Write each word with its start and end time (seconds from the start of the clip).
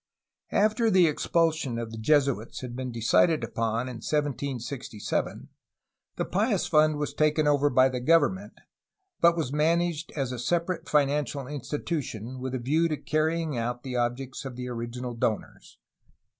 After 0.55 0.89
the 0.89 1.05
expulsion 1.05 1.77
of 1.77 1.91
the 1.91 1.97
Jesuits 1.99 2.61
had 2.61 2.75
been 2.75 2.91
decided 2.91 3.43
upon 3.43 3.81
in 3.81 3.97
1767, 3.97 5.47
the 6.15 6.25
Pious 6.25 6.65
Fund 6.65 6.97
was 6.97 7.13
taken 7.13 7.45
over 7.45 7.69
by 7.69 7.87
the 7.87 7.99
government, 7.99 8.53
but 9.19 9.37
was 9.37 9.53
managed 9.53 10.11
as 10.13 10.31
a 10.31 10.39
separate 10.39 10.89
financial 10.89 11.45
institution, 11.45 12.39
with 12.39 12.55
a 12.55 12.57
view 12.57 12.87
to 12.87 12.97
carrying 12.97 13.55
out 13.59 13.83
the 13.83 13.95
objects 13.95 14.43
of 14.43 14.55
the 14.55 14.67
original 14.69 15.13
donors. 15.13 15.77